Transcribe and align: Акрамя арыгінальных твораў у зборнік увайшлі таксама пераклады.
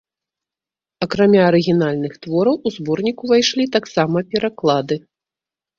Акрамя 1.05 1.41
арыгінальных 1.49 2.17
твораў 2.25 2.57
у 2.69 2.75
зборнік 2.79 3.17
увайшлі 3.27 3.69
таксама 3.79 4.17
пераклады. 4.35 4.95